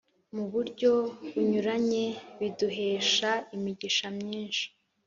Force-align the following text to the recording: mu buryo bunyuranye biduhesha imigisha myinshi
mu 0.35 0.45
buryo 0.53 0.91
bunyuranye 1.31 2.05
biduhesha 2.39 3.31
imigisha 3.55 4.05
myinshi 4.19 4.65